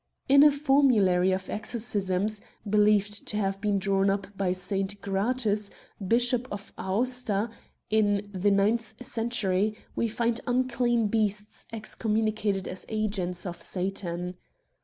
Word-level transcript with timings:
In 0.27 0.41
a 0.41 0.49
formulary 0.49 1.31
of 1.31 1.47
exorcisms, 1.47 2.41
believed 2.67 3.27
to 3.27 3.37
have 3.37 3.61
been 3.61 3.77
drawn 3.77 4.09
up 4.09 4.35
by 4.35 4.49
S. 4.49 4.73
Gratus, 4.99 5.69
Bishop 6.07 6.47
of 6.51 6.73
Aosta, 6.75 7.51
in 7.91 8.27
the 8.33 8.49
ninth 8.49 8.95
century, 9.05 9.77
we 9.95 10.07
find 10.07 10.41
unclean 10.47 11.05
beasts 11.05 11.67
excommunicated 11.71 12.67
as 12.67 12.83
agents 12.89 13.45
of 13.45 13.61
Satan. 13.61 14.37